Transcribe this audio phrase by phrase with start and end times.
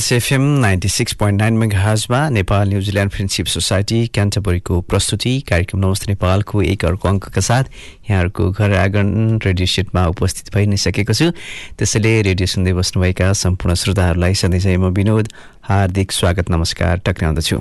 [0.00, 6.06] Plains FM ninety six point nine मेगाजमा Nepal New Zealand friendship society क्यान्टबरीको प्रस्तुति कार्यक्रम नमस्ते
[6.08, 7.64] नेपालको एक अर्को अङ्कका साथ
[8.08, 11.30] यहाँहरूको घर आँगन रेडियो सेटमा उपस्थित भइ नै सकेको छु।
[11.76, 15.28] त्यसैले रेडियो सुन्दै बस्नुभएका सम्पूर्ण श्रोताहरूलाई सधैँ म विनोद
[15.68, 17.60] हार्दिक स्वागत नमस्कार टक्राउँदछु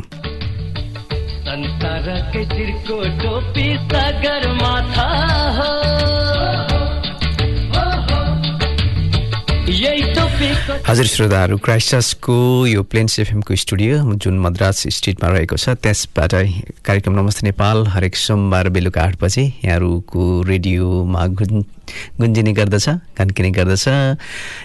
[3.20, 5.09] टोपी सगरमाथा
[10.90, 12.36] हजुर श्रोताहरू क्राइस्टसको
[12.68, 16.34] यो प्लेन्स एफएमको स्टुडियो जुन मद्रास स्ट्रिटमा रहेको छ त्यसबाट
[16.86, 21.62] कार्यक्रम नमस्ते नेपाल हरेक सोमबार बेलुका आठ बजे यहाँहरूको रेडियोमा गुन्
[22.22, 23.86] गुन्जिने गर्दछ कन्किने गर्दछ।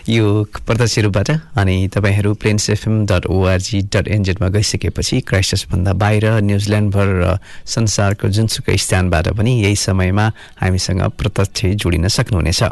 [0.08, 0.24] यो
[0.64, 7.38] प्रत्यक्ष रूपबाट अनि तपाईँहरू Plains FM dot ORG dot एनजेडमा गइसकेपछि क्राइस्टसभन्दा बाहिर न्युजिल्यान्डभर र
[7.68, 10.26] संसारको जुनसुकै स्थानबाट पनि यही समयमा
[10.60, 12.62] हामीसँग प्रत्यक्ष जोडिन सक्नुहुनेछ।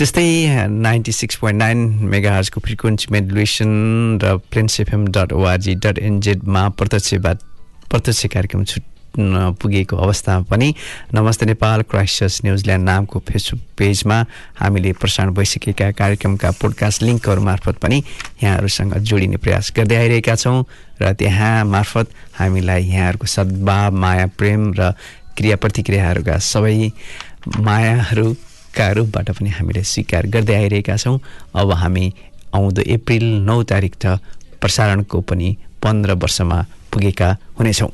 [0.00, 3.72] त्यस्तै नाइन्टी सिक्स पोइन्ट नाइन मेगाहर्सको फ्रिक्वेन्सी मोडुलेसन
[4.18, 7.38] र Plains FM dot ORG dot एनजेडमा प्रत्यक्षबाट
[7.86, 8.82] प्रत्यक्ष कार्यक्रम छुट
[9.60, 10.72] पुगेको अवस्थामा पनि
[11.12, 14.18] Namaste Nepal Christchurch New Zealand नामको फेसबुक पेजमा
[14.56, 18.02] हामीले प्रसारण भइसकेका कार्यक्रमका पोडकास्ट लिङ्कहरू मार्फत पनि
[18.42, 20.58] यहाँहरूसँग जोडिने प्रयास गर्दै आइरहेका छौँ
[20.98, 24.92] र त्यहाँ मार्फत हामीलाई यहाँहरूको सद्भाव माया प्रेम र
[25.36, 26.78] क्रिया प्रतिक्रियाहरूका सबै
[27.58, 28.32] मायाहरू
[28.76, 31.18] का रूपबाट पनि हामीले स्वीकार गर्दै आइरहेका छौँ।
[31.54, 32.12] अब हामी
[32.54, 34.18] आउँदो अप्रिल नौ तारिक त
[34.60, 36.58] प्रसारणको पनि पन्ध्र वर्षमा
[36.92, 37.90] पुगेका हुनेछौँ।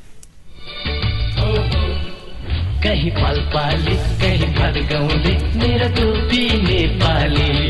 [5.96, 7.65] टोपी नेपाली।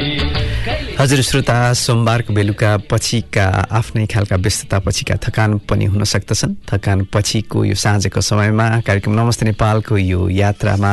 [0.97, 7.65] हजुर श्रोता सोमबारको बेलुका पछिका आफ्नै खालका व्यस्तता पछिका थकान पनि हुन सक्दछन्। थकान पछिको
[7.69, 10.93] यो साँझको समयमा कार्यक्रम नमस्ते नेपालको यो यात्रामा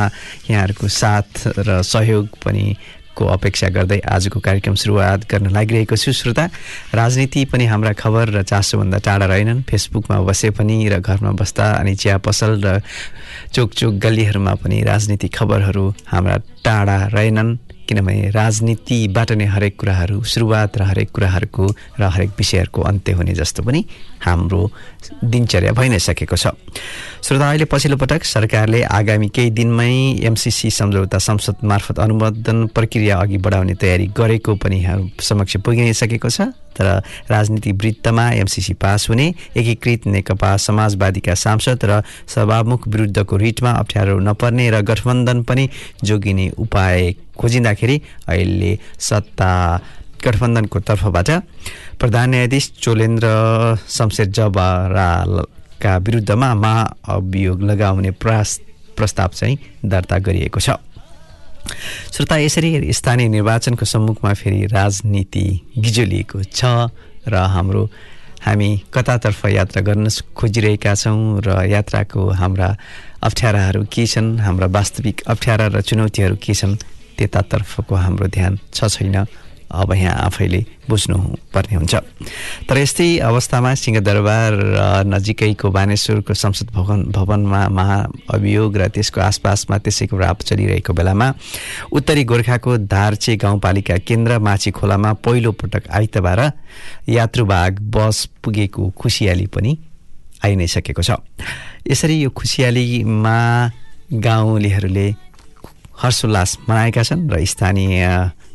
[0.50, 2.76] यहाँहरूको साथ र सहयोग पनि
[3.16, 6.44] को अपेक्षा गर्दै आजको कार्यक्रम सुरुवात गर्न लागिरहेको छु श्रोता।
[6.92, 11.94] राजनीति पनि हाम्रा खबर र चासोभन्दा टाढा रहेनन्। फेसबुकमा बसे पनि र घरमा बस्दा अनि
[11.96, 12.80] चिया पसल र
[13.56, 20.78] चोक चोक गल्लीहरूमा पनि राजनीतिक खबरहरू हाम्रा टाढा रहेनन्। किनभने राजनीतिबाट नै हरेक कुराहरू सुरुवात
[20.78, 21.64] र हरेक कुराहरूको
[22.00, 23.84] र हरेक विषयहरूको अन्त्य हुने जस्तो पनि
[24.24, 24.60] हाम्रो
[25.24, 26.56] दिनचर्या भइ नै सकेको छ।
[27.22, 29.92] श्रोता अहिले पछिल्लो पटक सरकारले आगामी केही दिनमै
[30.24, 34.78] एमसिसी सम्झौता संसद मार्फत अनुमोदन प्रक्रिया अघि बढाउने तयारी गरेको पनि
[35.20, 36.40] समक्ष पुगि नै सकेको छ।
[36.76, 36.86] तर
[37.30, 39.26] राजनीतिक वृत्तमा एमसिसी पास हुने
[39.56, 45.68] एकीकृत नेकपा समाजवादीका सांसद र सभामुख विरुद्धको रिटमा अप्ठ्यारो नपर्ने र गठबन्धन पनि
[46.04, 49.52] जोगिने उपाय खोजिँदाखेरि अहिले सत्ता
[50.24, 51.30] गठबन्धनको तर्फबाट
[52.00, 53.28] प्रधान न्यायाधीश चोलेन्द्र
[53.88, 58.60] शमशेर जबरालका विरुद्धमा महाअभियोग लगाउने प्रयास
[58.96, 60.70] प्रस्ताव चाहिँ दर्ता गरिएको छ।
[61.64, 65.44] श्रोता यसरी स्थानीय निर्वाचनको सम्मुखमा फेरि राजनीति
[65.78, 66.92] गिजोलिएको छ
[67.28, 67.82] र हाम्रो
[68.44, 72.68] हामी कतातर्फ यात्रा गर्न खोजिरहेका छौँ र यात्राको हाम्रा
[73.24, 76.76] अप्ठ्याराहरू के छन् हाम्रा वास्तविक अप्ठ्यारा र चुनौतीहरू के छन्
[77.16, 79.24] त्यतातर्फको हाम्रो ध्यान छ छैन।
[79.74, 81.18] अब यहाँ आफैले बुझ्नु
[81.54, 81.94] पर्ने हुन्छ।
[82.68, 84.52] तर यस्तै अवस्थामा सिंहदरबार
[85.06, 91.26] नजिकैको बानेश्वरको संसद भवन भवनमा महाअभियोग र त्यसको आसपासमा त्यसैको राप चलिरहेको बेलामा
[91.92, 96.40] उत्तरी गोर्खाको धारचे गाउँपालिका केन्द्र माछी खोलामा पहिलो पटक आइतबार
[97.08, 99.78] यात्रुवाहक बस पुगेको खुसियाली पनि
[100.44, 101.10] आइ नै सकेको छ।
[101.88, 103.36] यसरी यो खुसियालीमा
[104.12, 105.08] गाउँलेहरूले
[105.94, 108.04] हर्षोल्लास मनाएका छन् र स्थानीय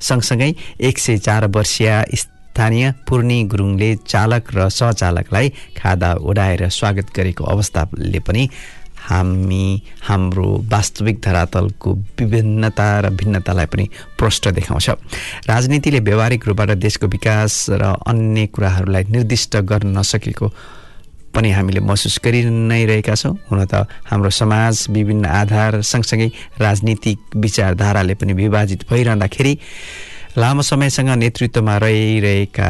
[0.02, 7.44] सँगसँगै एक सय चार वर्षीय स्थानीय पूर्णी गुरुङले चालक र सहचालकलाई खादा ओढाएर स्वागत गरेको
[7.44, 8.50] अवस्थाले पनि
[9.00, 13.86] हामी हाम्रो वास्तविक धरातलको विभिन्नता र भिन्नतालाई पनि
[14.20, 14.90] प्रष्ट देखाउँछ।
[15.50, 20.48] राजनीतिले व्यावहारिक रूपबाट देशको विकास र अन्य कुराहरूलाई निर्दिष्ट गर्न नसकेको
[21.36, 26.28] पनि हामीले महसुस गरि नै रहेका छौँ। हुन त हाम्रो समाज विभिन्न आधार सँगसँगै
[26.60, 29.54] राजनीतिक विचारधाराले पनि विभाजित भइरहँदाखेरि
[30.38, 32.70] लामो समयसँग नेतृत्वमा रहिरहेका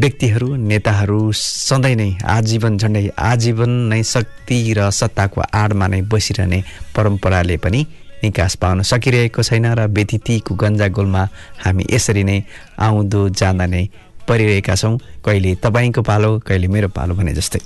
[0.00, 6.62] व्यक्तिहरू नेताहरू सधैँ नै आजीवन झन्डै आजीवन नै शक्ति र सत्ताको आडमा नै बसिरहने
[6.94, 7.80] परम्पराले पनि
[8.22, 11.22] निकास पाउन सकिरहेको छैन र व्यतिथिको गन्जागोलमा
[11.64, 12.38] हामी यसरी नै
[12.78, 13.84] आउँदो जाँदा नै
[14.28, 17.60] परिरहेका छौँ। कहिले तपाईँको पालो कहिले मेरो पालो भने जस्तै।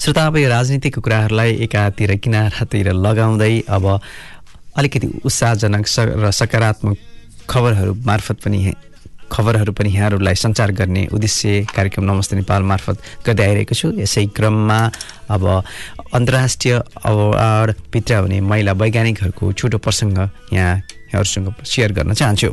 [0.00, 3.84] श्रोता अब यो राजनीतिको कुराहरूलाई एकातिर किनारातिर लगाउँदै अब
[4.78, 6.96] अलिकति उत्साहजनक स र सकारात्मक
[7.50, 8.58] खबरहरू मार्फत पनि
[9.30, 12.96] खबरहरू पनि यहाँहरूलाई सञ्चार गर्ने उद्देश्य कार्यक्रम नमस्ते नेपाल मार्फत
[13.26, 14.80] गर्दै आइरहेको छु। यसै क्रममा
[15.30, 15.42] अब
[16.14, 16.74] अन्तर्राष्ट्रिय
[17.06, 20.18] अवार्ड भित्र हुने महिला वैज्ञानिकहरूको छोटो प्रसङ्ग
[20.52, 20.74] यहाँ
[21.10, 22.50] यहाँहरूसँग सेयर गर्न चाहन्छु।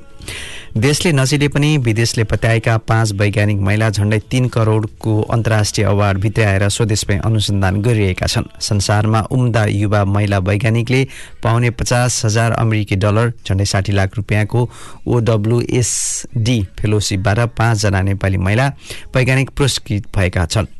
[0.77, 7.17] देशले नजिले पनि विदेशले पत्याएका पाँच वैज्ञानिक महिला झन्डै तिन करोडको अन्तर्राष्ट्रिय अवार्ड भित्राएर स्वदेशमै
[7.25, 11.03] अनुसन्धान गरिरहेका छन्। संसारमा उम्दा युवा महिला वैज्ञानिकले
[11.43, 14.69] पाउने पचास हजार अमेरिकी डलर झन्डै साठी लाख रुपियाँको
[15.07, 18.71] ओडब्लुएसडी फेलोसिपबाट पाँचजना नेपाली महिला
[19.15, 20.76] वैज्ञानिक पुरस्कृत भएका छन्।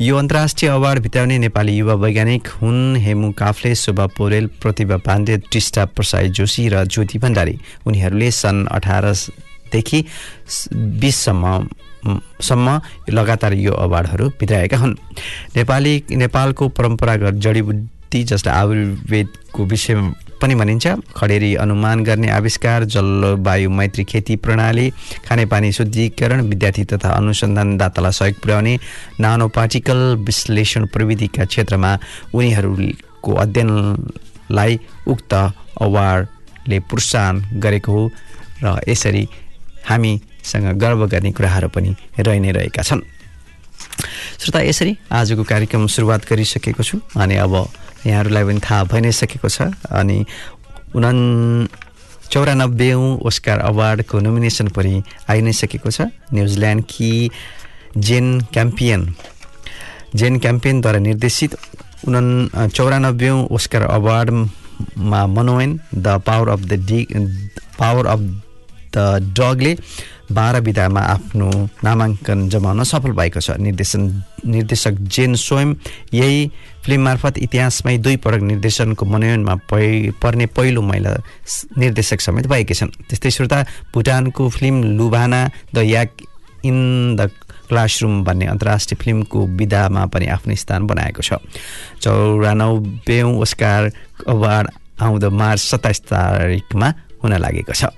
[0.00, 5.84] यो अन्तर्राष्ट्रिय अवार्ड भित्राउने नेपाली युवा वैज्ञानिक हुन् हेमु काफ्ले शोभा पौडेल प्रतिभा पाण्डे टिस्टा
[5.84, 10.04] प्रसाई जोशी र ज्योति भण्डारी। उनीहरूले सन् अठारदेखि
[10.74, 11.68] बिससम्म
[12.40, 12.80] सम्म
[13.10, 14.94] लगातार यो अवार्डहरू भित्राएका हुन्।
[15.56, 20.86] नेपाली नेपालको परम्परागत जडीबुटी जसलाई आयुर्वेदको विषयमा पनि भनिन्छ
[21.16, 24.86] खडेरी अनुमान गर्ने आविष्कार जलवायु मैत्री खेती प्रणाली
[25.26, 28.74] खानेपानी शुद्धिकरण विद्यार्थी तथा अनुसन्धानदातालाई सहयोग पुर्याउने
[29.20, 31.90] नानो पार्टिकल विश्लेषण प्रविधिका क्षेत्रमा
[32.34, 38.02] उनीहरूको अध्ययनलाई उक्त अवार्डले प्रोत्साहन गरेको हो
[38.64, 39.24] र यसरी
[39.90, 43.02] हामीसँग गर्व गर्ने कुराहरू पनि रहि रहेका छन्।
[43.98, 47.54] श्रोता यसरी आजको कार्यक्रम सुरुवात गरिसकेको छु। अनि अब
[48.06, 50.24] यहाँहरूलाई पनि थाहा भइ नै सकेको छ। अनि
[50.94, 51.10] उना
[52.30, 57.12] चौरानब्बेौँ ओस्कार अवार्डको नोमिनेसन पनि आइ नै सकेको छ न्युजिल्यान्डकी
[57.96, 59.00] जेन क्याम्पियन।
[60.14, 61.56] जेन क्याम्पियनद्वारा निर्देशित
[62.08, 67.00] उना चौरानब्बेौँ ओस्कार अवार्डमा मनोयन the power of the the
[67.78, 68.20] power of
[68.94, 69.72] the डगले
[70.28, 71.48] बाह्र विधामा आफ्नो
[71.84, 74.02] नामाङ्कन जमाउन सफल भएको छ। निर्देशन
[74.44, 75.74] निर्देशक जेन स्वयं
[76.14, 76.50] यही
[76.84, 79.54] फिल्म मार्फत इतिहासमै दुई पटक निर्देशनको मनोनयनमा
[80.20, 81.16] पर्ने पहिलो महिला
[81.78, 83.58] निर्देशक समेत भएकी छन्। त्यस्तै श्रोता
[83.94, 85.40] भुटानको film Lunana
[85.74, 86.10] the yak
[86.64, 87.30] in the
[87.68, 91.40] classroom भन्ने अन्तर्राष्ट्रिय फिल्मको विधामा पनि आफ्नो स्थान बनाएको छ।
[92.04, 93.80] चौरानब्बेौँ ओस्कार
[94.28, 94.66] अवार्ड
[94.98, 96.88] आउँदो मार्च सत्ताइस तारिकमा
[97.22, 97.90] हुन लागेको छ।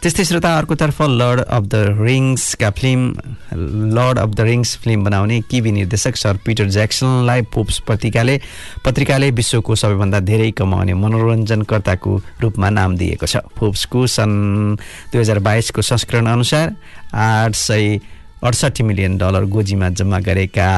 [0.00, 3.00] त्यस्तै श्रोता अर्कोतर्फ lord of the रिङ्सका film
[3.96, 8.34] lord of the rings film बनाउने किबी निर्देशक सर पिटर ज्याक्सनलाई पोप्स पत्रिकाले
[8.84, 14.36] पत्रिकाले विश्वको सबैभन्दा धेरै कमाउने मनोरञ्जनकर्ताको रूपमा नाम दिएको छ। फोप्सको सन्
[15.12, 16.66] दुई हजार बाइसको संस्करण अनुसार
[17.12, 17.84] आठ सय
[18.42, 20.68] अडसट्ठी मिलियन डलर गोजीमा जम्मा गरेका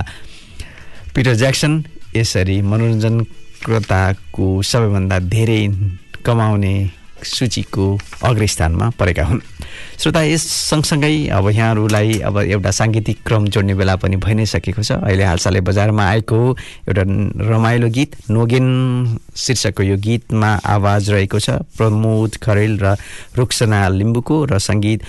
[1.15, 1.73] पिटर ज्याक्सन
[2.17, 5.63] यसरी मनोरञ्जनकर्ताको सबैभन्दा धेरै
[6.27, 6.75] कमाउने
[7.27, 7.85] सूचीको
[8.25, 9.41] अग्रस्थानमा परेका हुन्।
[9.99, 14.83] श्रोता यस सँगसँगै अब यहाँहरूलाई अब एउटा साङ्गीतिक क्रम जोड्ने बेला पनि भइ नै सकेको
[14.83, 16.39] छ। अहिले हालसालै बजारमा आएको
[16.89, 17.03] एउटा
[17.49, 18.67] रमाइलो गीत नोगेन
[19.37, 22.97] शीर्षकको यो गीतमा आवाज रहेको छ। प्रमोद खरेल र
[23.39, 25.01] रुक्सना लिम्बुको र सङ्गीत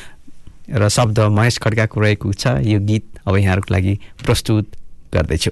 [0.70, 3.94] र शब्द महेश खड्काको रहेको छ। यो गीत अब यहाँहरूको लागि
[4.26, 4.66] प्रस्तुत
[5.14, 5.52] गर्दैछु।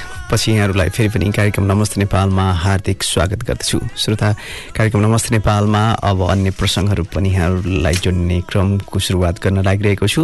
[0.31, 4.31] पछि यहाँहरूलाई फेरि पनि कार्यक्रम नमस्ते नेपालमा हार्दिक स्वागत गर्दछु। श्रोता
[4.77, 10.23] कार्यक्रम नमस्ते नेपालमा अब अन्य प्रसङ्गहरू पनि यहाँहरूलाई जोड्ने क्रमको सुरुवात गर्न लागिरहेको छु।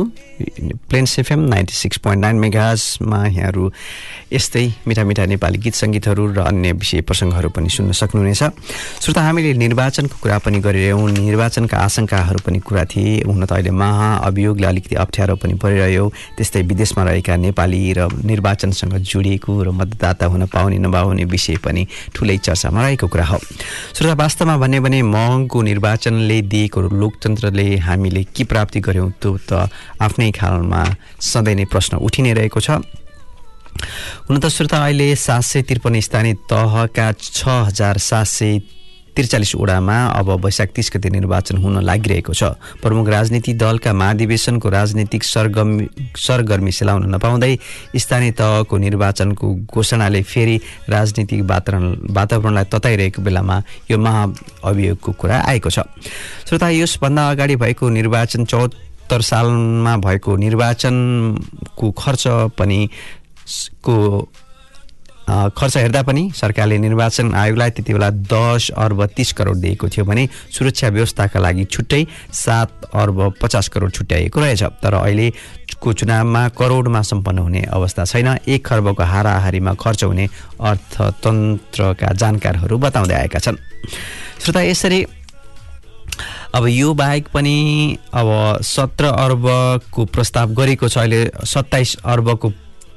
[0.88, 3.72] Plains FM ninety six point nine मेगाजमा यहाँहरू
[4.32, 8.44] यस्तै मिठा मिठा नेपाली गीत सङ्गीतहरू र अन्य विषय प्रसङ्गहरू पनि सुन्न सक्नुहुनेछ।
[9.04, 14.68] श्रोता हामीले निर्वाचनको कुरा पनि गरिरह्यौँ। निर्वाचनका आशंकाहरू पनि कुरा थिए। हुन त अहिले महाअभियोगले
[14.68, 16.06] अलिकति अप्ठ्यारो पनि परिरह्यो।
[16.38, 22.38] त्यस्तै विदेशमा रहेका नेपाली र निर्वाचनसँग जोडिएको र मतदाता हुन पाउने नपाउने विषय पनि ठुलै
[22.38, 23.38] चर्चामा रहेको कुरा हो।
[23.98, 29.70] श्रोता वास्तवमा भन्यो भने महँगो निर्वाचनले दिएको लोकतन्त्रले हामीले के प्राप्ति गऱ्यौँ त्यो त
[30.01, 30.84] आफ्नै खालमा
[31.22, 32.70] सधैँ नै प्रश्न उठि नै रहेको छ।
[34.30, 38.60] हुन त श्रोता अहिले सात सय त्रिपन्न स्थानीय तहका छ हजार सात सय
[39.18, 45.24] त्रिचालिस वडामा अब वैशाख तिस गते निर्वाचन हुन लागिरहेको छ। प्रमुख राजनीति दलका महाधिवेशनको राजनीतिक
[45.24, 47.54] सरगर्मी सरगर्मी सेलाउन नपाउँदै
[47.98, 50.58] स्थानीय तहको निर्वाचनको घोषणाले फेरि
[50.90, 53.58] राजनीतिक वातावरण वातावरणलाई तताइरहेको बेलामा
[53.90, 55.90] यो महाअभियोगको कुरा आएको छ।
[56.46, 62.80] श्रोता यसभन्दा अगाडि भएको निर्वाचन चौहत्तर सालमा भएको निर्वाचनको खर्च पनि
[63.82, 63.98] को
[65.27, 70.27] खर्च हेर्दा पनि सरकारले निर्वाचन आयोगलाई त्यति बेला दस अर्ब तिस करोड दिएको थियो भने
[70.51, 77.39] सुरक्षा व्यवस्थाका लागि छुट्टै सात अर्ब पचास करोड छुट्याइएको रहेछ। तर अहिलेको चुनावमा करोडमा सम्पन्न
[77.39, 80.27] हुने अवस्था छैन। एक खर्बको हाराहारीमा खर्च हुने
[80.62, 83.57] अर्थतन्त्रका जानकारहरू बताउँदै आएका छन्।
[84.39, 85.05] श्रोता यसरी
[86.55, 92.51] अब यो बाहेक पनि अब सत्र अर्बको प्रस्ताव गरेको छ। अहिले सत्ताइस अर्बको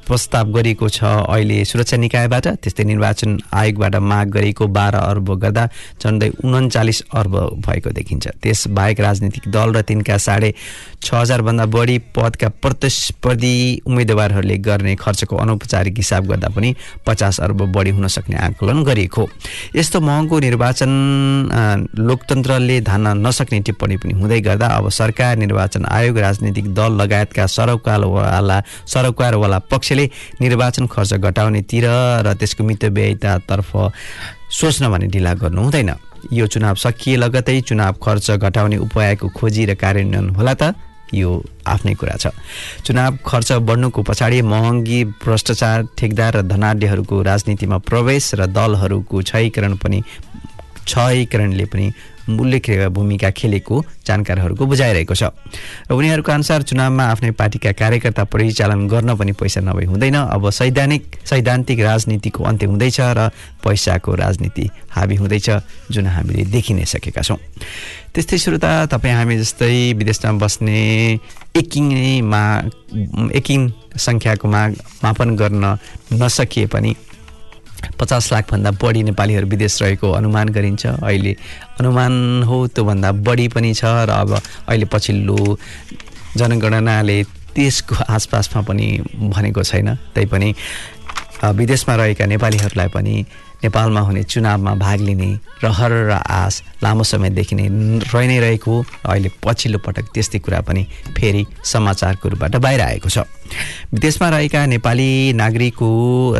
[0.06, 5.64] प्रस्ताव गरिएको छ अहिले सुरक्षा निकायबाट। त्यस्तै निर्वाचन आयोगबाट माग गरेको बाह्र अर्ब गर्दा
[6.02, 7.34] झन्डै उन्चालिस अर्ब
[7.66, 10.50] भएको देखिन्छ। त्यसबाहेक राजनीतिक दल र तिनका साढे
[11.00, 16.74] छ हजारभन्दा बढी पदका प्रतिस्पर्धी उम्मेदवारहरूले गर्ने खर्चको अनौपचारिक हिसाब गर्दा पनि
[17.06, 19.28] पचास अर्ब बढी हुन सक्ने आकलन गरिएको।
[19.76, 20.92] यस्तो महँगो निर्वाचन
[21.98, 28.60] लोकतन्त्रले धान्न नसक्ने टिप्पणी पनि हुँदै गर्दा अब सरकार निर्वाचन आयोग राजनीतिक दल लगायतका सरोकारवाला
[28.86, 29.99] सरोकारवाला पक्षले
[30.40, 31.86] निर्वाचन खर्च घटाउनेतिर
[32.26, 33.70] र त्यसको मितव्ययितातर्फ
[34.50, 35.90] सोच्न भने ढिला गर्नु हुँदैन।
[36.32, 40.74] यो चुनाव सकिए लगतै चुनाव खर्च घटाउने उपायको खोजी र कार्यान्वयन होला त
[41.10, 41.30] यो
[41.66, 42.30] आफ्नै कुरा छ।
[42.86, 49.98] चुनाव खर्च बढ्नुको पछाडि महँगी भ्रष्टाचार ठेकदार र धनाढ्यहरूको राजनीतिमा प्रवेश र दलहरूको क्षयीकरण पनि
[50.86, 51.92] क्षयीकरणले पनि
[52.30, 55.34] उल्लेख्य भूमिका खेलेको जानकारहरूको बुझाइरहेको छ।
[55.90, 61.26] र उनीहरूको अनुसार चुनावमा आफ्नै पार्टीका कार्यकर्ता परिचालन गर्न पनि पैसा नभई हुँदैन। अब सैद्धान्तिक
[61.26, 63.30] सैद्धान्तिक राजनीतिको अन्त्य हुँदैछ र
[63.64, 65.48] पैसाको राजनीति हाबी हुँदैछ
[65.90, 67.38] जुन हामीले देखि नै सकेका छौँ।
[68.14, 70.78] त्यस्तै श्रोता तपाईँ हामी जस्तै विदेशमा बस्ने
[71.58, 72.42] एकिङमा
[73.34, 73.60] एकिङ
[73.98, 74.70] सङ्ख्याको माग
[75.02, 75.64] मापन गर्न
[76.14, 76.94] नसकिए पनि
[78.00, 81.32] पचास लाखभन्दा बढी नेपालीहरू विदेश रहेको अनुमान गरिन्छ। अहिले
[81.80, 84.30] अनुमान हो त्योभन्दा बढी पनि छ र अब
[84.68, 85.38] अहिले पछिल्लो
[86.36, 87.22] जनगणनाले
[87.54, 88.86] त्यसको आसपासमा पनि
[89.34, 90.54] भनेको छैन। तैपनि
[91.42, 93.14] विदेशमा रहेका नेपालीहरूलाई पनि
[93.62, 95.30] नेपालमा हुने चुनावमा भाग लिने
[95.64, 97.66] रहर र आश लामो समयदेखि नै
[98.08, 98.72] रहि नै रहेको
[99.04, 100.82] अहिले पछिल्लो पटक त्यस्तै कुरा पनि
[101.16, 103.18] फेरि समाचारको रूपबाट बाहिर आएको छ।
[103.92, 105.88] विदेशमा रहेका नेपाली नागरिकको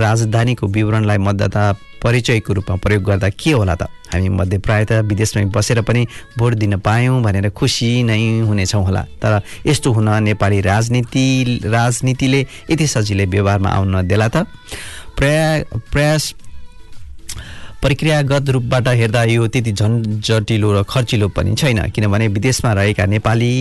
[0.00, 1.65] राजधानीको विवरणलाई मतदाता
[2.00, 3.93] परिचयको रूपमा प्रयोग गर्दा के होला त?
[4.12, 6.07] हामी मध्ये प्रायः त विदेशमै बसेर पनि
[6.39, 11.25] भोट दिन पायौँ भनेर खुसी नै हुनेछौँ होला। तर यस्तो हुन नेपाली राजनीति
[11.69, 14.49] राजनीतिले यति सजिलै व्यवहारमा आउन नदेला त?
[15.19, 15.47] प्रया
[15.93, 16.35] प्रयास
[17.83, 23.53] प्रक्रियागत रूपबाट हेर्दा यो त्यति झन्झटिलो र खर्चिलो पनि छैन किनभने विदेशमा रहेका नेपाली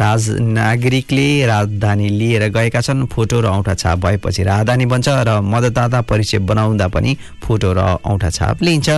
[0.00, 6.00] राज नागरिकले राजधानी लिएर गएका छन् फोटो र औँठा छाप भएपछि राजधानी बन्छ र मतदाता
[6.00, 8.88] परिचय बनाउँदा पनि फोटो र औँठा छाप लिइन्छ।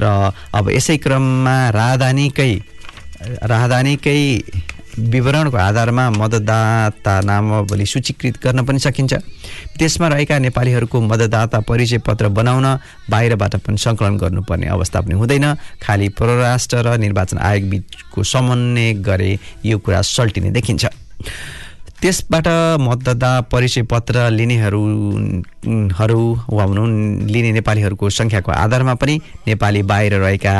[0.00, 0.04] र
[0.54, 2.52] अब यसै क्रममा राजधानीकै
[3.44, 4.22] राजधानीकै
[4.98, 9.14] विवरणको आधारमा मतदाता नामावली सूचीकृत गर्न पनि सकिन्छ।
[9.78, 12.66] त्यसमा रहेका नेपालीहरूको मतदाता परिचय पत्र बनाउन
[13.10, 15.46] बाहिरबाट पनि सङ्कलन गर्नुपर्ने अवस्था पनि हुँदैन।
[15.82, 20.84] खालि परराष्ट्र र निर्वाचन आयोग बिचको समन्वय गरे यो कुरा सल्टिने देखिन्छ।
[21.96, 22.48] त्यसबाट
[22.80, 24.82] मतदाता परिचय पत्र लिनेहरू
[25.96, 26.22] हरू
[26.52, 26.88] वा भनौँ
[27.24, 29.14] लिने नेपालीहरूको सङ्ख्याको आधारमा पनि
[29.46, 30.54] नेपाली बाहिर रहेका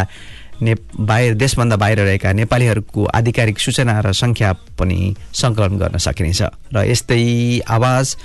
[0.62, 6.84] ने बाहिर देशभन्दा बाहिर रहेका नेपालीहरूको आधिकारिक सूचना र सङ्ख्या पनि सङ्कलन गर्न सकिनेछ। र
[6.90, 8.16] यस्तै आवाज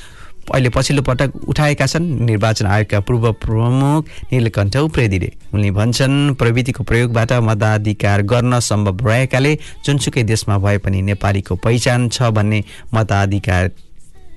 [0.42, 7.32] अहिले पछिल्लो पटक उठाएका छन्। निर्वाचन आयोगका पूर्व प्रमुख नीलकण्ठ उप्रेतीले उनले भन्छन् प्रविधिको प्रयोगबाट
[7.46, 9.54] मताधिकार गर्न सम्भव रहेकाले
[9.86, 13.72] जुनसुकै देशमा भए पनि नेपालीको पहिचान छ भन्ने मताधिकार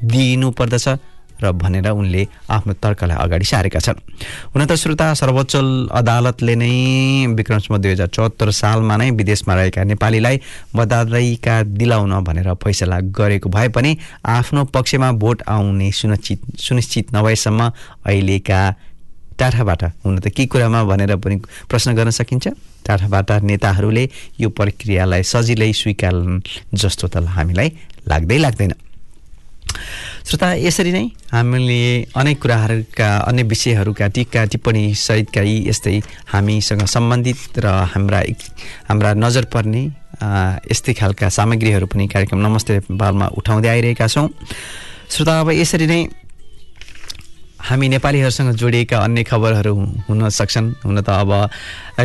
[0.04, 0.88] दिइनुपर्दछ
[1.42, 3.98] र भनेर उनले आफ्नो तर्कलाई अगाडि सारेका छन्।
[4.54, 5.54] हुन त श्रोता सर्वोच्च
[5.90, 6.72] अदालतले नै
[7.34, 10.40] विक्रमसम्म दुई हजार चौहत्तर सालमा नै विदेशमा रहेका नेपालीलाई
[10.76, 17.70] मताधिकार दिलाउन भनेर फैसला गरेको भए पनि आफ्नो पक्षमा भोट आउने सुनिश्चित सुनिश्चित नभएसम्म
[18.06, 18.60] अहिलेका
[19.38, 21.36] टाठाबाट हुन त के कुरामा भनेर पनि
[21.68, 22.48] प्रश्न गर्न सकिन्छ?
[22.86, 24.04] टाठाबाट नेताहरूले
[24.40, 26.14] यो प्रक्रियालाई सजिलै स्वीकार
[26.74, 27.68] जस्तो त हामीलाई
[28.06, 28.72] लाग्दै लाग्दैन।
[30.24, 31.80] श्रोता यसरी नै हामीले
[32.16, 35.98] अनेक कुराहरूका अन्य विषयहरूका टिका टिप्पणी सहितका यी यस्तै
[36.32, 38.20] हामीसँग सम्बन्धित र हाम्रा
[38.88, 39.82] हाम्रा नजर पर्ने
[40.72, 44.28] यस्तै खालका सामग्रीहरू पनि कार्यक्रम नमस्ते नेपालमा उठाउँदै आइरहेका छौँ।
[45.10, 46.00] श्रोता अब यसरी नै
[47.64, 49.74] हामी नेपालीहरूसँग जोडिएका अन्य खबरहरू
[50.08, 51.30] हुन सक्छन्। हुन त अब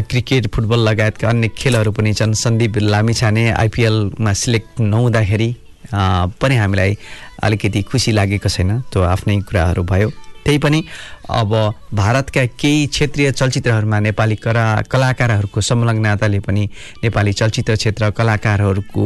[0.08, 5.50] क्रिकेट फुटबल लगायतका अन्य खेलहरू पनि छन्। सन्दीप लामिछाने आइपिएलमा सिलेक्ट नहुँदाखेरि
[5.94, 6.98] पनि हामीलाई
[7.44, 10.10] अलिकति खुसी लागेको छैन। त्यो आफ्नै कुराहरू भयो।
[10.40, 10.84] त्यही पनि
[11.30, 11.52] अब
[11.94, 16.64] भारतका केही क्षेत्रीय चलचित्रहरूमा नेपाली कला कलाकारहरूको संलग्नताले पनि
[17.04, 19.04] नेपाली चलचित्र क्षेत्र कलाकारहरूको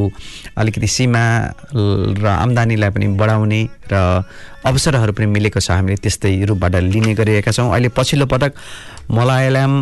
[0.58, 1.24] अलिकति सीमा
[1.76, 4.24] र आम्दानीलाई पनि बढाउने र
[4.64, 8.54] अवसरहरू पनि मिलेको छ। हामीले त्यस्तै रूपबाट लिने गरिरहेका छौँ। अहिले पछिल्लो पटक
[9.12, 9.74] मलयालम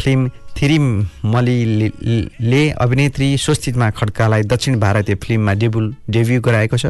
[0.00, 5.80] फिल्म थिरिमलीले अभिनेत्री स्वस्तिमा खड्कालाई दक्षिण भारतीय फिल्ममा डेब्यु
[6.10, 6.86] डेब्यू गराएको छ।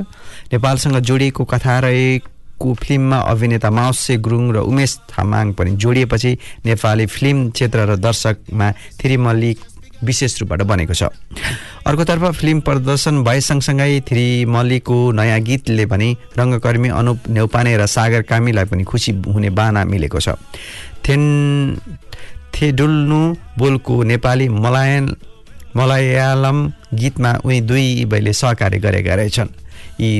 [0.53, 7.51] नेपालसँग जोडिएको कथा रहेको फिल्ममा अभिनेता माउसे गुरुङ र उमेश तामाङ पनि जोडिएपछि नेपाली फिल्म
[7.51, 8.73] क्षेत्र र दर्शकमा
[9.05, 9.57] थिरिमल्ली
[9.99, 11.03] विशेष रूपबाट बनेको छ।
[11.87, 18.65] अर्कोतर्फ फिल्म प्रदर्शन भए सँगसँगै थिरिमल्लीको नयाँ गीतले पनि रङ्गकर्मी अनुप नेौपाने र सागर कामीलाई
[18.71, 20.39] पनि खुसी हुने बाना मिलेको छ।
[21.03, 21.23] थेन
[22.55, 23.21] थेडुल्नु
[23.59, 25.05] बोलको नेपाली मलायन
[25.77, 26.59] मलयालम
[26.95, 29.49] गीतमा उनी दुई बैले सहकार्य गरेका रहेछन्।
[30.01, 30.11] यी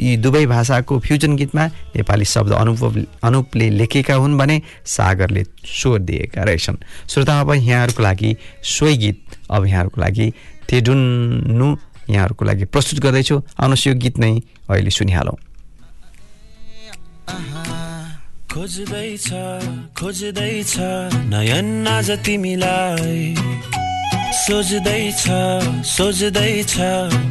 [0.00, 1.64] यी दुवै भाषाको फ्युजन गीतमा
[1.96, 2.82] नेपाली शब्द अनुप
[3.24, 6.76] अनुपले लेखेका हुन् भने सागरले स्वर दिएका रहेछन्।
[7.08, 9.18] श्रोता अब यहाँहरूको लागि सोही गीत
[9.50, 10.32] अब यहाँहरूको लागि
[10.72, 11.68] थेडुन्नु
[12.10, 14.32] यहाँहरूको लागि प्रस्तुत गर्दैछु। आउनुहोस् यो गीत नै
[14.68, 15.36] अहिले सुनिहालौँ।
[18.52, 19.28] खोज्दैछ
[20.00, 20.74] खोज्दैछ
[21.32, 23.34] नयन आज तिमीलाई।
[24.32, 25.22] सोच्दैछ
[25.86, 26.76] सोच्दैछ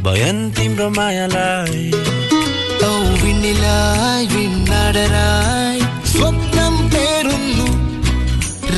[0.05, 1.91] भयन तिम्रो मायालाई।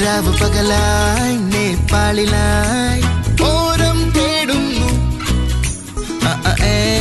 [0.01, 3.01] राव पगलाई नेपालीलाई
[6.63, 6.98] ए।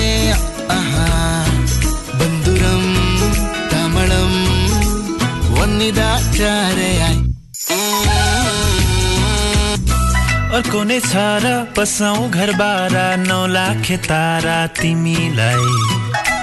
[5.79, 6.93] निदा चारे
[10.71, 11.13] कोने छ
[11.43, 15.69] र पसाउ घर बारा, नौ लाख तारा तिमीलाई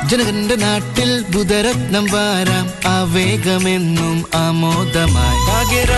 [0.09, 5.93] जनगणनाटिल बुधरत्नं वारां आवेगमेन्नुं आमोदमाय भागेर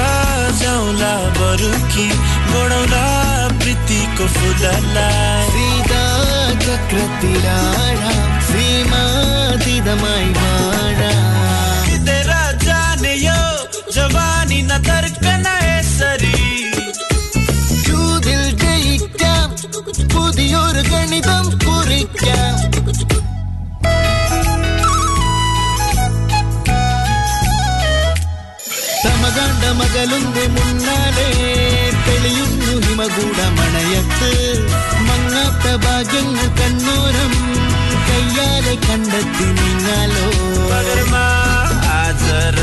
[0.61, 2.07] जाउँला बरु कि
[2.51, 3.05] बढाउँला
[3.61, 6.03] प्रीतिको फुललाई सीता
[6.65, 7.47] चक्रतिर
[8.49, 9.03] सीमा
[9.65, 11.36] दिदमाई भाडा
[14.79, 15.45] തകർക്കണ
[15.91, 16.33] സരി
[17.83, 19.47] ക്യൂതിൽ ജയിക്കാം
[20.13, 22.55] പുതിയൊരു ഗണിതം കുറിക്കാം
[28.97, 31.27] സമകാണ്ട മകളുടെ മുന്നാലെ
[32.05, 34.31] തെളിയുന്നു ഹിമകൂടമണയത്ത്
[35.07, 37.33] മങ്ങാത്ത ഭാഗ്യങ്ങൾ കണ്ണോരം
[38.07, 40.27] കയ്യാലെ കണ്ടെത്തി നിന്നാലോ
[40.71, 41.25] പകർമാ
[41.97, 42.57] ആചര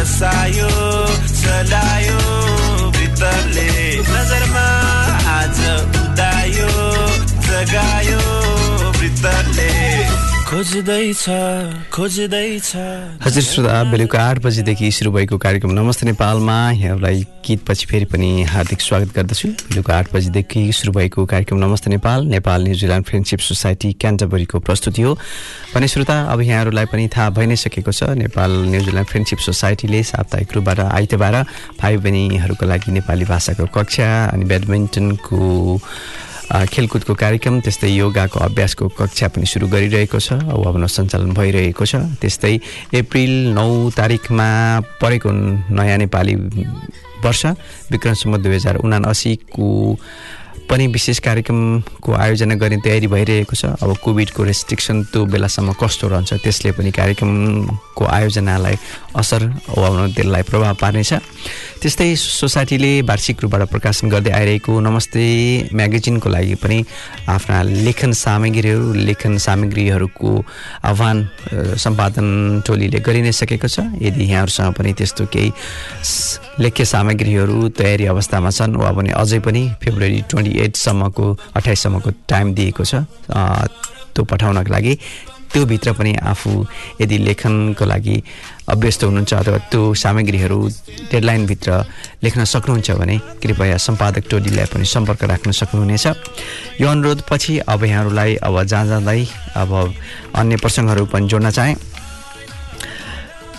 [13.22, 18.80] हजुर श्रोता बेलुका आठ बजीदेखि सुरु भएको कार्यक्रम नमस्ते नेपालमा। यहाँलाई गीतपछि फेरि पनि हार्दिक
[18.80, 24.58] स्वागत गर्दछु। बेलुका आठ बजीदेखि सुरु भएको कार्यक्रम Namaste Nepal Nepal New Zealand friendship society क्यान्टबरीको
[24.60, 25.14] प्रस्तुति हो।
[25.74, 30.54] भने श्रोता अब यहाँहरूलाई पनि थाहा भइ नै सकेको छ नेपाल न्युजिल्यान्ड फ्रेन्डसिप सोसाइटीले साप्ताहिक
[30.54, 31.34] रूपबाट आइतबार
[31.82, 35.40] भाइ बहिनीहरूको लागि नेपाली भाषाको कक्षा अनि ब्याडमिन्टनको
[36.44, 42.54] खेलकुदको कार्यक्रम त्यस्तै योगाको अभ्यासको कक्षा पनि सुरु गरिरहेको छ अब सञ्चालन भइरहेको छ। त्यस्तै
[43.00, 44.48] अप्रिल नौ तारिकमा
[45.00, 45.30] परेको
[45.72, 46.34] नयाँ नेपाली
[47.24, 47.42] वर्ष
[47.90, 49.68] विक्रमसम्म दुई हजार उनासीको
[50.70, 56.32] पनि विशेष कार्यक्रमको आयोजना गर्ने तयारी भइरहेको छ। अब कोभिडको रेस्ट्रिक्सन त्यो बेलासम्म कस्तो रहन्छ
[56.44, 58.76] त्यसले पनि कार्यक्रमको आयोजनालाई
[59.14, 61.12] असर वा त्यसलाई प्रभाव पार्नेछ।
[61.80, 65.24] त्यस्तै सोसाइटीले वार्षिक रूपबाट प्रकाशन गर्दै आइरहेको नमस्ते
[65.76, 66.78] म्यागजिनको लागि पनि
[67.28, 70.30] आफ्ना लेखन सामग्रीहरू लेखन सामग्रीहरूको
[70.90, 71.16] आह्वान
[71.76, 72.26] सम्पादन
[72.66, 75.50] टोलीले गरि नै सकेको छ। यदि यहाँहरूसँग पनि त्यस्तो केही
[76.64, 82.84] लेख्य सामग्रीहरू तयारी अवस्थामा छन् वा भने अझै पनि फेब्रुअरी ट्वेन्टी एटसम्मको अठाइससम्मको टाइम दिएको
[82.84, 82.94] छ
[84.14, 84.98] त्यो पठाउनको लागि।
[85.52, 86.50] त्योभित्र पनि आफू
[87.00, 88.16] यदि लेखनको लागि
[88.74, 90.58] अभ्यस्त हुनुहुन्छ अथवा त्यो सामग्रीहरू
[91.10, 91.70] डेडलाइनभित्र
[92.24, 96.06] लेख्न सक्नुहुन्छ भने कृपया सम्पादक टोलीलाई पनि सम्पर्क राख्न सक्नुहुनेछ।
[96.80, 99.70] यो अनुरोध पछि अब यहाँहरूलाई अब जहाँ जाँदै अब
[100.34, 101.76] अन्य प्रसङ्गहरू पनि जोड्न चाहेँ।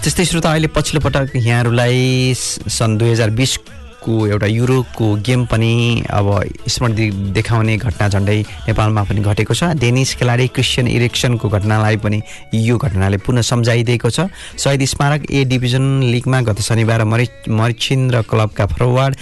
[0.04, 3.30] त्यस्तै श्रोता अहिले पछिल्लो पटक यहाँहरूलाई सन् दुई हजार
[4.06, 6.28] बिसको एउटा युरोको गेम पनि अब
[6.70, 8.38] स्मृति देखाउने घटना झन्डै
[8.70, 12.22] नेपालमा पनि घटेको छ। डेनिस खेलाडी क्रिस्चियन इरेक्सनको घटनालाई पनि
[12.54, 18.66] यो घटनाले पुनः सम्झाइदिएको छ। शहीद स्मारक ए डिभिजन लिगमा गत शनिबार मरि मरिचिन्द्र क्लबका
[18.78, 19.16] फरवार्ड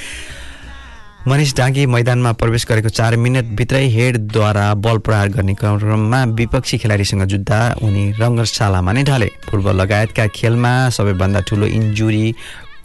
[1.24, 7.60] मनिष डाँगी मैदानमा प्रवेश गरेको चार मिनटभित्रै हेडद्वारा बल प्रहार गर्ने क्रममा विपक्षी खेलाडीसँग जुत्दा
[7.80, 12.26] उनी रङ्गशालामा नै ढले। फुटबल लगायतका खेलमा सबैभन्दा ठुलो injury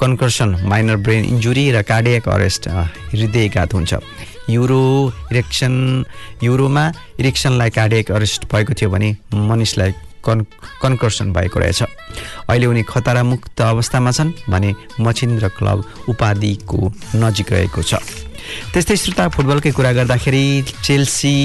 [0.00, 2.68] concussion minor brain injury र कार्डियक अरेस्ट
[3.12, 3.94] हृदयघात हुन्छ।
[4.50, 4.82] युरो
[5.32, 6.04] इरेक्सन
[6.42, 6.84] युरोमा
[7.20, 9.92] इरेक्सनलाई कार्डियक अरेस्ट भएको थियो भने मनिषलाई
[10.24, 10.44] कन्
[10.82, 11.82] कन्कर्सन भएको रहेछ।
[12.48, 16.78] अहिले उनी खतरामुक्त अवस्थामा छन् भने मचिन्द्र क्लब उपाधिको
[17.16, 17.94] नजिक रहेको छ।
[18.72, 20.44] त्यस्तै श्रोता फुटबलकै कुरा गर्दाखेरि
[20.84, 21.36] चेल्सी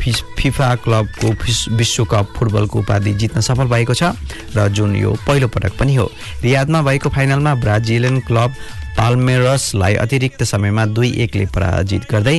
[0.00, 1.28] फिस फिफा क्लबको
[1.76, 4.12] विश्वकप फुटबलको उपाधि जित्न सफल भएको छ
[4.56, 6.10] र जुन यो पहिलो पटक पनि हो।
[6.42, 8.50] रियादमा भएको फाइनलमा ब्राजिलियन क्लब
[8.98, 12.38] पाल्मेरसलाई अतिरिक्त समयमा दुई एकले पराजित गर्दै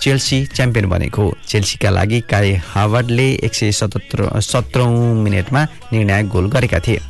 [0.00, 6.78] चेल्सी च्याम्पियन बनेको चेल्सीका लागि काई हावर्डले एक सय सतहत्तर सत्रौँ मिनटमा निर्णायक गोल गरेका
[6.78, 7.00] थिए।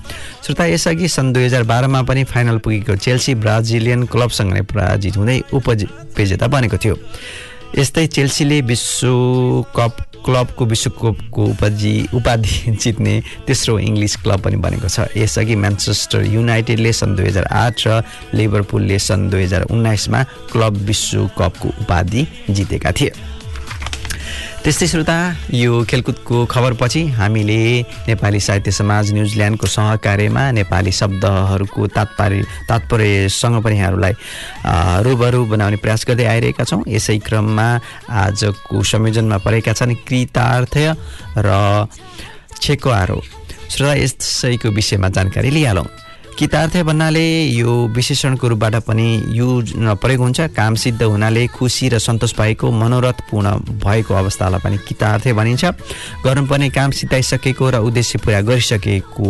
[0.44, 5.40] श्रोता यसअघि सन् दुई हजार बाह्रमा पनि फाइनल पुगेको चेल्सी ब्राजिलियन क्लबसँग नै पराजित हुँदै
[5.52, 6.94] उपविजेता बनेको थियो।
[7.74, 13.14] यस्तै चेल्सीले विश्वकप क्लबको विश्वकपको उपाधि उपाधि जित्ने
[13.46, 18.02] तेस्रो इङ्ग्लिस क्लब पनि बनेको छ। यसअघि म्यान्चेस्टर युनाइटेडले सन् दुई हजार आठ र
[18.34, 23.35] लिभरपुलले सन् दुई हजार उन्नाइसमा क्लब विश्वकपको उपाधि जितेका थिए।
[24.66, 25.16] त्यस्तै श्रोता
[25.54, 27.58] यो खेलकुदको खबरपछि हामीले
[28.10, 34.14] नेपाली साहित्य समाज न्युजिल्यान्डको सहकार्यमा नेपाली शब्दहरूको तात्पर्य तात्पर्यसँग पनि यहाँहरूलाई
[35.06, 37.68] रूबरू बनाउने प्रयास गर्दै आइरहेका छौँ। यसै क्रममा
[38.10, 40.74] आजको संयोजनमा परेका छन् कृतार्थ
[41.46, 41.86] र
[42.58, 43.22] छेको आरो।
[43.70, 45.86] श्रोता यसैको विषयमा जानकारी लिइहालौँ।
[46.38, 47.24] कितार्थ भन्नाले
[47.56, 49.72] यो विशेषणको रूपबाट पनि युज
[50.02, 53.48] प्रयोग हुन्छ। काम सिद्ध हुनाले खुसी र सन्तोष भएको मनोरथ पूर्ण
[53.80, 55.64] भएको अवस्थालाई पनि कितार्थ भनिन्छ।
[56.24, 59.26] गर्नुपर्ने काम सिद्धाइसकेको र उद्देश्य पुरा गरिसकेको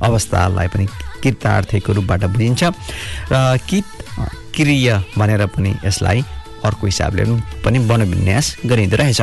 [0.00, 0.86] अवस्थालाई पनि
[1.20, 2.62] कृतार्थको रूपबाट बुझिन्छ।
[3.32, 3.88] र कित
[4.56, 6.24] क्रिय भनेर पनि यसलाई
[6.64, 7.24] अर्को हिसाबले
[7.64, 9.20] पनि वनविन्यास गरिँदो रहेछ।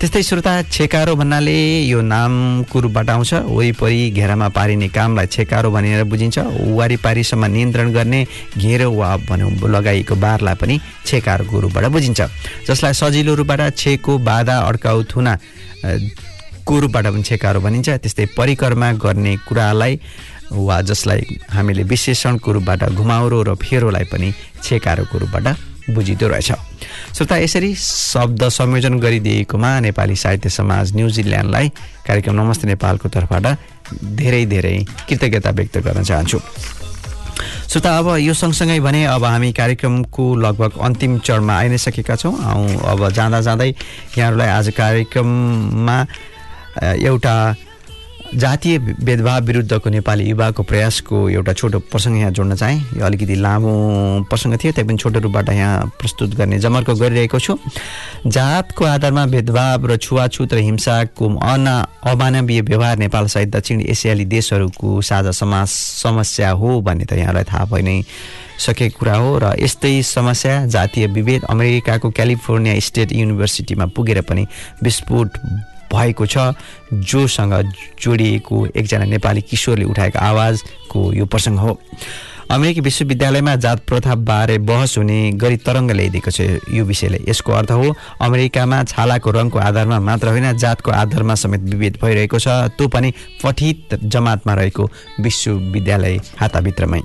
[0.00, 6.38] त्यस्तै श्रोता छेकारो भन्नाले यो नामको रूपबाट आउँछ। वरिपरि घेरामा पारिने कामलाई छेकारो भनेर बुझिन्छ।
[6.72, 8.20] वारिपारीसम्म नियन्त्रण गर्ने
[8.58, 12.20] घेरो वा भनौँ लगाइएको बारलाई पनि छेकारोको रूपबाट बुझिन्छ।
[12.68, 15.38] जसलाई सजिलो रूपबाट छेको बाधा अड्काउ थुना
[16.66, 20.00] को रूपबाट पनि छेकारो भनिन्छ। त्यस्तै परिकरमा गर्ने कुरालाई
[20.52, 24.32] वा जसलाई हामीले विशेषणको रूपबाट घुमाउरो र फेरोलाई पनि
[24.62, 25.46] छेकारोको रूपबाट
[25.90, 26.52] बुझिँदो रहेछ।
[27.14, 31.68] श्रोता यसरी शब्द संयोजन गरिदिएकोमा नेपाली साहित्य समाज न्युजिल्यान्डलाई
[32.06, 33.46] कार्यक्रम नमस्ते नेपालको तर्फबाट
[34.16, 34.76] धेरै धेरै
[35.08, 36.38] कृतज्ञता व्यक्त गर्न चाहन्छु।
[37.68, 42.34] श्रोता अब यो सँगसँगै भने अब हामी कार्यक्रमको लगभग अन्तिम चरणमा आइ नै सकेका छौँ
[42.84, 43.68] अब जाँदा जाँदै
[44.18, 45.98] यहाँहरूलाई आज कार्यक्रममा
[46.82, 47.34] एउटा
[48.32, 53.72] जातीय भेदभाव विरुद्धको नेपाली युवाको प्रयासको एउटा छोटो प्रसङ्ग यहाँ जोड्न चाहेँ। यो अलिकति लामो
[54.30, 57.58] प्रसङ्ग थियो त्यही पनि छोटो रूपबाट यहाँ प्रस्तुत गर्ने जमर्को गरिरहेको छु।
[58.26, 61.74] जातको आधारमा भेदभाव र छुवाछुत र हिंसाको अना
[62.08, 67.64] अमानवीय व्यवहार नेपाल सहित दक्षिण एसियाली देशहरूको साझा समाज समस्या हो भन्ने त यहाँलाई थाहा
[67.68, 68.02] भइ नै
[68.58, 74.46] सकेको कुरा हो र यस्तै समस्या जातीय विभेद अमेरिकाको क्यालिफोर्निया स्टेट युनिभर्सिटीमा पुगेर पनि
[74.82, 75.38] विस्फोट
[75.92, 76.56] भएको छ
[76.90, 77.54] जोसँग
[78.02, 81.78] जोडिएको एकजना नेपाली किशोरले उठाएको आवाजको यो प्रसङ्ग हो।
[82.50, 87.94] अमेरिकी विश्वविद्यालयमा जात प्रथाबारे बहस हुने गरी तरङ्ग ल्याइदिएको छ यो विषयले। यसको अर्थ हो
[88.20, 93.94] अमेरिकामा छालाको रङको आधारमा मात्र होइन जातको आधारमा समेत विभेद भइरहेको छ त्यो पनि पठित
[94.04, 97.00] जमातमा रहेको विश्वविद्यालय हाताभित्रमै।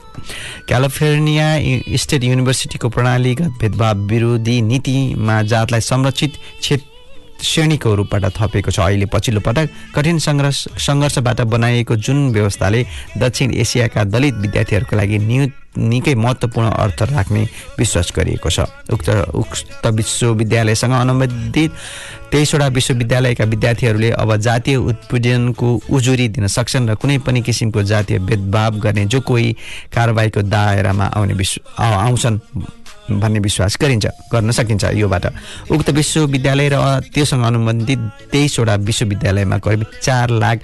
[0.68, 1.48] क्यालिफोर्निया
[1.96, 6.96] स्टेट युनिभर्सिटीको प्रणालीगत भेदभाव विरोधी नीतिमा जातलाई संरक्षित क्षेत्र
[7.42, 12.86] श्रेणीको रूपबाट थपेको छ। अहिले पछिल्लो पटक कठिन सङ्घर्ष सङ्घर्षबाट बनाइएको जुन व्यवस्थाले
[13.18, 15.46] दक्षिण एसियाका दलित विद्यार्थीहरूको लागि न्यु
[15.78, 17.42] निकै महत्त्वपूर्ण अर्थ राख्ने
[17.78, 21.72] विश्वास गरिएको छ। उक्त उक्त विश्वविद्यालयसँग अनुबन्धित
[22.32, 28.80] तेइसवटा विश्वविद्यालयका विद्यार्थीहरूले अब जातीय उत्पीडनको उजुरी दिन सक्छन् र कुनै पनि किसिमको जातीय भेदभाव
[28.82, 29.54] गर्ने जो कोही
[29.94, 32.40] कारवाहीको दायरामा आउने विश्व आउँछन्।
[33.12, 35.26] भन्ने विश्वास गरिन्छ गर्न सकिन्छ योबाट।
[35.72, 36.78] उक्त विश्वविद्यालय र
[37.14, 38.00] त्योसँग अनुबन्धित
[38.32, 40.58] तेइसवटा विश्वविद्यालयमा करिब चार लाख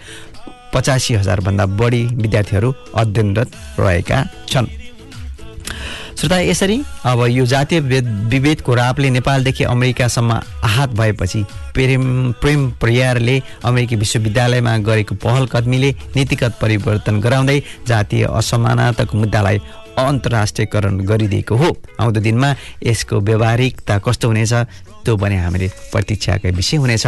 [0.73, 4.67] पचासी हजारभन्दा बढी विद्यार्थीहरू अध्ययनरत रहेका छन्।
[6.13, 10.32] श्रोता यसरी अब यो जातीय भेद विभेदको रापले नेपालदेखि अमेरिकासम्म
[10.63, 19.17] आहत भएपछि प्रेम प्रेम परियारले अमेरिकी विश्वविद्यालयमा गरेको पहल कदमीले नीतिगत परिवर्तन गराउँदै जातीय असमानताको
[19.17, 19.58] मुद्दालाई
[19.97, 22.49] अन्तर्राष्ट्रियकरण गरिदिएको हो। आउँदो दिनमा
[22.84, 24.53] यसको व्यवहारिकता कस्तो हुनेछ
[25.06, 27.08] त्यो पनि हामीले प्रतीक्षाकै विषय हुनेछ।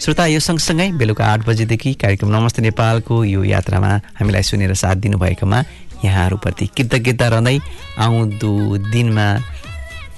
[0.00, 5.58] श्रोता यो सँगसँगै बेलुका आठ बजेदेखि कार्यक्रम नमस्ते नेपालको यो यात्रामा हामीलाई सुनेर साथ दिनुभएकोमा
[6.04, 7.58] यहाँहरूप्रति कृतज्ञता रहँदै
[7.98, 8.52] आउँदो
[8.92, 9.26] दिनमा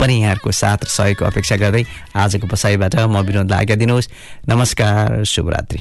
[0.01, 1.85] पनि यहाँहरूको साथ र सहयोगको अपेक्षा गर्दै
[2.17, 4.11] आजको बसाइबाट म विनोदलाई आज्ञा दिनुहोस्
[4.49, 5.81] नमस्कार शुभरात्रि।